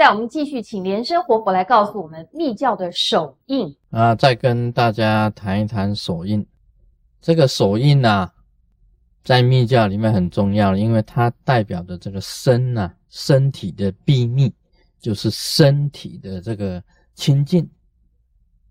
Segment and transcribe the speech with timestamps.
[0.00, 6.46] 在我们继续请莲生活佛来告诉我们密教的手印啊，再跟大家谈一谈手印。
[7.20, 8.30] 这个手印呢，
[9.22, 14.50] 在密教里面很重要，因为它代表的这个身呐，身体的秘密，
[14.98, 16.82] 就是身体的这个
[17.14, 17.68] 清净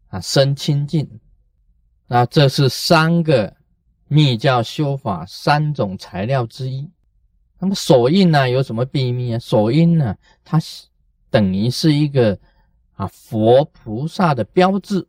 [0.08, 1.08] 啊，身清净。
[2.08, 3.56] 那这是三个
[4.08, 6.90] 密教修法三种材料之一。
[7.60, 9.38] 那么手印呢，有什么秘密啊？
[9.38, 10.60] 手印呢，它
[11.30, 12.38] 等于是一个
[12.94, 15.08] 啊佛菩萨的标志，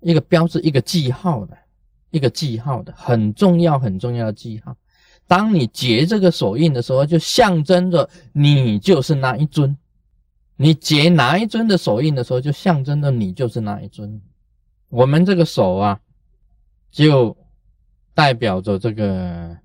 [0.00, 1.56] 一个标志，一个记号的。
[2.12, 4.76] 一个记号的很重要很重要的记号，
[5.28, 9.78] 当你结这个手印的时候，就象征着你就是那一尊。
[10.56, 14.20] 你结哪一尊的手印的时候，就象征着你就是那一尊。
[14.88, 16.00] 我们这个手啊，
[16.90, 17.36] 就
[18.12, 19.56] 代表着这个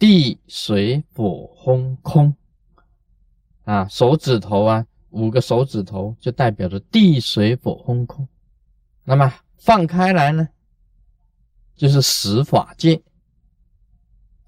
[0.00, 2.34] 地水火风空
[3.62, 8.26] 啊，手指头啊，五个手指头就代表着地水火风空。
[9.04, 10.48] 那么放开来呢？
[11.74, 13.00] 就是十法界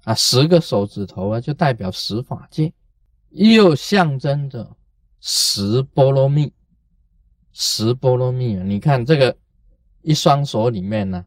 [0.03, 2.73] 啊，十个手指头啊，就代表十法界，
[3.29, 4.75] 又象征着
[5.19, 6.51] 十波罗蜜。
[7.53, 9.35] 十波罗蜜啊，你看这个
[10.01, 11.25] 一双手里面呢，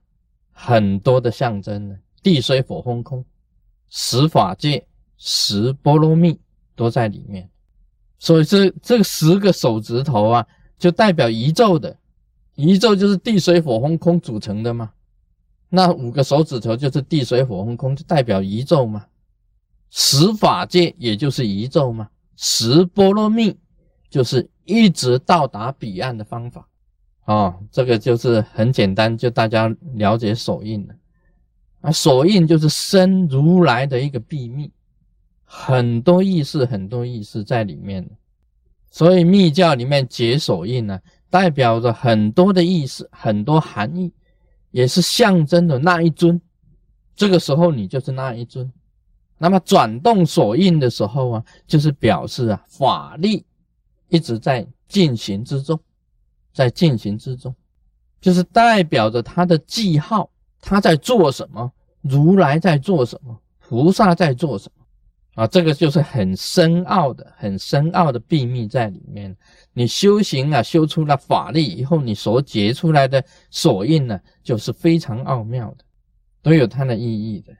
[0.52, 3.24] 很多的象征呢，地水火风空，
[3.88, 6.40] 十法界、十波罗蜜
[6.74, 7.50] 都在里面。
[8.24, 10.46] 所以这这十个手指头啊，
[10.78, 11.94] 就代表宇宙的，
[12.54, 14.92] 宇宙就是地水火风空组成的嘛。
[15.68, 19.04] 那五个手指头就是地水火风空，就代表宇宙嘛。
[19.90, 22.08] 十法界也就是宇宙嘛。
[22.34, 23.54] 十波罗蜜
[24.08, 26.66] 就是一直到达彼岸的方法。
[27.26, 30.94] 哦，这个就是很简单，就大家了解手印了。
[31.82, 34.70] 啊，手印就是生如来的一个秘密，
[35.44, 38.08] 很多意思，很多意思在里面。
[38.90, 44.12] 所以密教里面解手印呢，代表着很多的意思，很多含义。
[44.70, 46.40] 也是象征的那一尊，
[47.14, 48.72] 这个时候你就是那一尊。
[49.38, 53.44] 那么转动手印的时候啊，就是表示啊法力
[54.08, 55.78] 一直在进行之中，
[56.52, 57.54] 在进行之中，
[58.20, 60.28] 就是代表着他的记号，
[60.60, 64.83] 他在做什么，如来在做什么，菩萨在做什么
[65.34, 65.46] 啊？
[65.46, 69.36] 这个就是很深奥的、很深奥的秘密在里面。
[69.72, 75.84] 你修行啊，修出了法力以后，你所结出来的手印呢，就是非常奥妙的，
[76.42, 77.02] 都有它的意
[77.34, 77.52] 义的。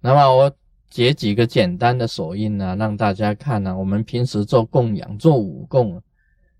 [0.00, 0.52] 那么我
[0.88, 3.76] 结几个简单的手印呢，让大家看呢。
[3.76, 6.02] 我们平时做供养、做五供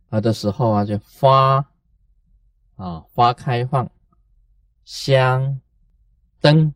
[0.08, 1.64] 啊的时候啊，就花
[2.76, 3.90] 啊花开放，
[4.84, 5.60] 香
[6.40, 6.72] 灯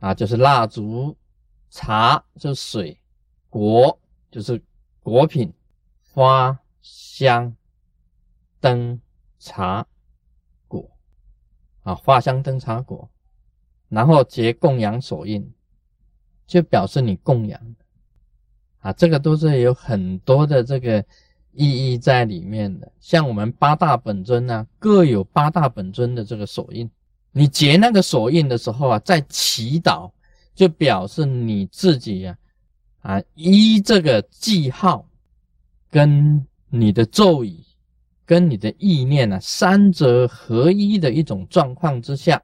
[0.00, 1.16] 啊就是蜡烛，
[1.70, 2.98] 茶就是水，
[3.50, 3.98] 果
[4.30, 4.62] 就是
[5.02, 5.52] 果品，
[6.12, 6.58] 花。
[6.80, 7.54] 香、
[8.60, 8.98] 灯、
[9.38, 9.86] 茶、
[10.68, 10.88] 果，
[11.82, 13.10] 啊，花香灯茶果，
[13.88, 15.52] 然后结供养手印，
[16.46, 17.60] 就表示你供养
[18.80, 21.04] 啊，这个都是有很多的这个
[21.52, 22.90] 意义在里面的。
[23.00, 26.88] 像我们八大本尊呢，各有八大本尊的这个手印，
[27.32, 30.10] 你结那个手印的时候啊，在祈祷，
[30.58, 32.36] 就表示你自己呀，
[33.00, 35.08] 啊，依这个记号
[35.90, 36.44] 跟。
[36.70, 37.64] 你的咒语
[38.26, 42.42] 跟你的意念呢，三者合一的一种状况之下，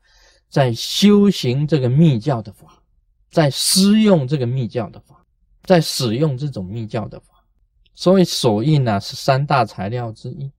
[0.49, 2.83] 在修行这个密教的法，
[3.31, 5.23] 在施用这个密教的法，
[5.65, 7.45] 在使用这种密教的法。
[7.95, 10.51] 所以手印呢是三大材料之一。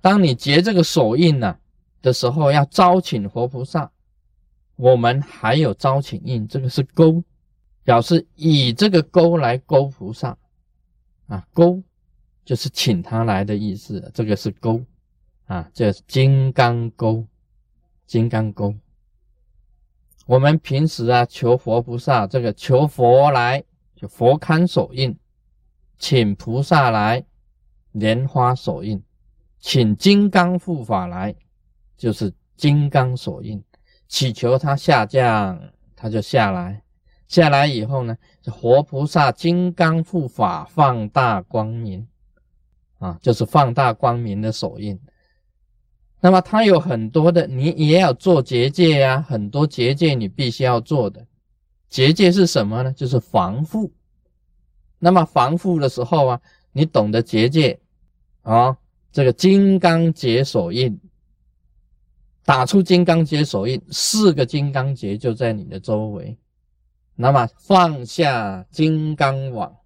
[0.00, 1.56] 当你结这个手印呢
[2.02, 3.88] 的时候，要招请活菩萨。
[4.76, 7.22] 我们还有招请印，这个是勾，
[7.82, 10.36] 表示以这个勾来勾菩萨
[11.26, 11.82] 啊，勾。
[12.44, 14.84] 就是请他来的意思，这个是钩
[15.46, 17.26] 啊，这是金刚钩，
[18.06, 18.74] 金刚钩。
[20.26, 23.64] 我们平时啊求佛菩萨，这个求佛来
[23.96, 25.18] 就佛龛手印，
[25.96, 27.24] 请菩萨来
[27.92, 29.02] 莲花手印，
[29.58, 31.34] 请金刚护法来
[31.96, 33.64] 就是金刚手印，
[34.08, 35.60] 祈求他下降，
[35.96, 36.82] 他就下来，
[37.28, 38.16] 下来以后呢，
[38.46, 42.06] 活菩萨金刚护法放大光明。
[42.98, 44.98] 啊，就是放大光明的手印。
[46.20, 51.26] 那么它有很多的，你也要做结界呀，很多结界你必须要做的。
[51.90, 52.90] 结界是什么呢？
[52.92, 53.92] 就是防护。
[54.98, 56.40] 那么防护的时候啊，
[56.72, 57.78] 你懂得结界
[58.40, 58.78] 啊，
[59.12, 60.98] 这个金刚结手印，
[62.44, 66.36] 打出金刚结手印，四个金刚结就在你的周围。
[67.14, 69.76] 那么放下金刚网，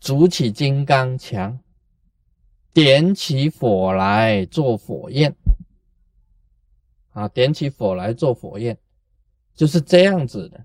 [0.00, 1.58] 筑起金刚墙。
[2.72, 5.34] 点起火来做火焰，
[7.12, 8.76] 啊，点起火来做火焰，
[9.54, 10.62] 就是这样子的。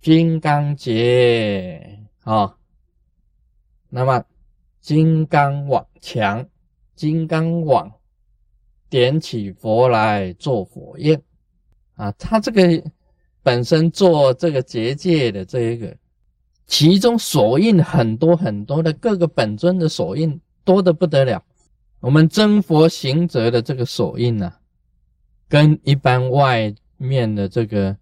[0.00, 2.56] 金刚结啊，
[3.90, 4.24] 那么
[4.80, 6.48] 金刚网墙，
[6.96, 7.92] 金刚网
[8.90, 11.22] 点起佛来做火焰，
[11.94, 12.82] 啊，他这个
[13.42, 15.96] 本身做这个结界的这一个，
[16.66, 20.38] 其中锁印很多很多的各个本尊的锁印。
[20.62, 21.42] 多的不得了，
[22.00, 24.52] 我们真佛行者的这个手印呢，
[25.48, 27.96] 跟一般外面的这个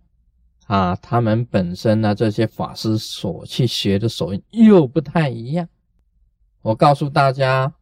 [0.67, 5.67] 啊，他们本身呢这些法师所去学的手印又不太一样。
[6.61, 7.73] 我告诉大家，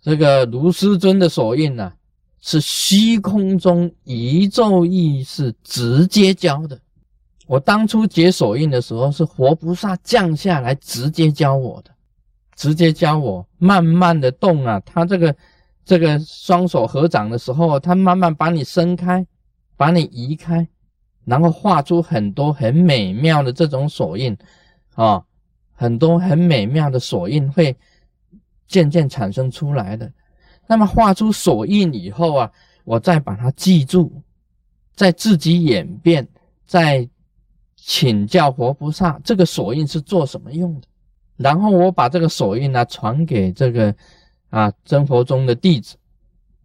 [0.00, 1.92] 这个卢师尊的手印呢，
[2.40, 6.78] 是虚空中宇宙意识直接教的。
[7.46, 11.90] 我当初解手印的时候，是活菩萨降下来直接教我的。
[12.54, 15.36] 直接教我慢慢的动啊，他这个
[15.84, 19.24] 这个双手合掌的时候，他慢慢把你伸开，
[19.76, 20.66] 把你移开，
[21.24, 24.36] 然后画出很多很美妙的这种手印
[24.96, 25.22] 啊，
[25.72, 27.76] 很多很美妙的手印会
[28.68, 30.12] 渐渐产生出来的。
[30.66, 32.52] 那么画出手印以后啊，
[32.84, 34.12] 我再把它记住，
[34.94, 36.28] 再自己演变，
[36.66, 37.08] 再
[37.74, 40.86] 请教佛菩萨，这个手印是做什么用的。
[41.36, 43.94] 然后我把这个手印呢传给这个
[44.50, 45.96] 啊真佛宗的弟子，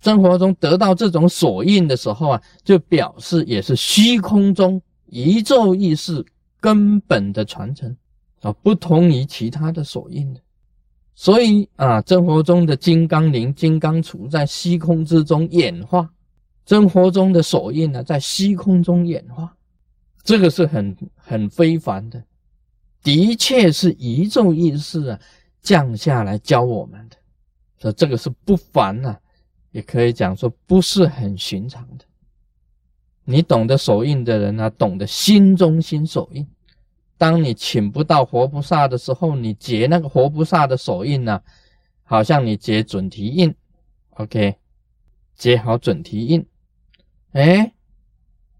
[0.01, 6.25] 真佛宗得到这种手印的时候啊，就表示也是虚空中宇宙意识
[6.59, 7.95] 根本的传承
[8.41, 10.41] 啊，不同于其他的手印的。
[11.15, 16.09] 所以啊，真佛中的金刚铃、金刚杵在虚空之中演化，
[16.65, 19.55] 真佛中的手印呢在虚空中演化，
[20.23, 22.23] 这个是很很非凡的。
[23.03, 25.19] 的确是宇宙意识啊
[25.61, 27.17] 降下来教我们的，
[27.77, 29.15] 所以这个是不凡呐，
[29.71, 32.05] 也可以讲说不是很寻常的。
[33.25, 36.47] 你懂得手印的人呢，懂得心中心手印。
[37.23, 41.41] 当你请不到活菩萨的时候，你结那个活菩萨的手印呢，
[42.03, 43.55] 好像你结准提印
[44.15, 44.57] ，OK，
[45.33, 46.45] 结好准提印，
[47.31, 47.71] 哎，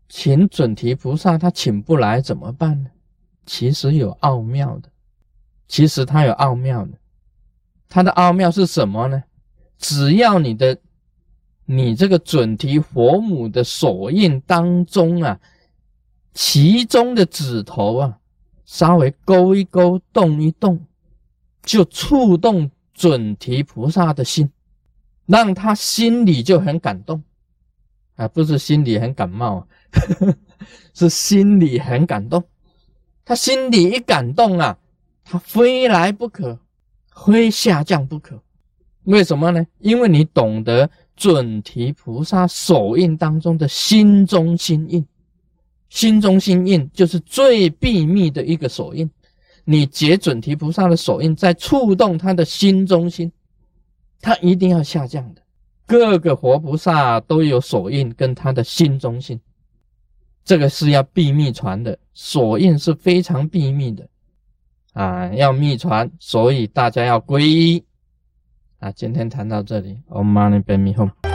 [0.07, 2.89] 请准提菩萨他请不来怎么办呢？
[3.45, 4.87] 其实有奥妙的，
[5.67, 6.93] 其实它有奥妙的，
[7.89, 9.21] 它的奥妙是什么呢？
[9.77, 10.77] 只要你的
[11.65, 15.37] 你这个准提佛母的手印当中啊，
[16.33, 18.19] 其中的指头啊，
[18.73, 20.83] 稍微勾一勾、动一动，
[21.61, 24.49] 就触动准提菩萨的心，
[25.27, 27.21] 让他心里就很感动
[28.15, 29.67] 啊，不是心里很感冒啊，
[30.95, 32.43] 是心里很感动。
[33.23, 34.75] 他心里一感动啊，
[35.23, 36.57] 他非来不可，
[37.27, 38.41] 非下降不可。
[39.03, 39.63] 为什么呢？
[39.77, 45.05] 因为你懂得准提菩萨手印当中的心中心印，
[45.93, 49.07] 心中心印就是最秘密的一个手印。
[49.63, 53.31] 你结准提菩萨的手印，在触动他的心中心，
[54.19, 55.41] 他一定要下降的。
[55.85, 59.39] 各个活菩萨都有手印跟他的心中心。
[60.43, 64.09] 这个是要秘密传的，锁印是非常秘密的
[64.93, 67.83] 啊，要秘传，所以大家要皈依
[68.79, 68.91] 啊。
[68.91, 71.32] 今天谈到这里，Om Mani Padme Hum。